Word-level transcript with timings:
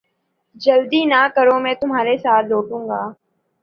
جلدی 0.55 1.01
نہ 1.05 1.21
کرو 1.35 1.59
میں 1.59 1.73
تمھارے 1.81 2.17
ساتھ 2.17 2.45
لوٹوں 2.47 2.87
گا 2.87 3.01